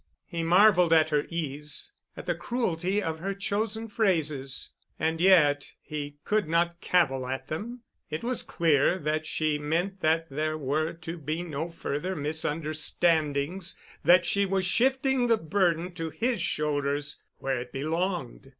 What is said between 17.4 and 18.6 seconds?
it belonged.